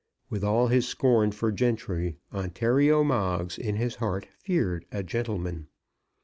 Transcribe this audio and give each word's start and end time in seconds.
With 0.31 0.43
all 0.43 0.69
his 0.69 0.87
scorn 0.87 1.29
for 1.31 1.51
gentry, 1.51 2.17
Ontario 2.33 3.03
Moggs 3.03 3.55
in 3.59 3.75
his 3.75 3.97
heart 3.97 4.25
feared 4.39 4.83
a 4.91 5.03
gentleman. 5.03 5.67